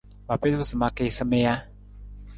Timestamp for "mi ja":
1.29-1.55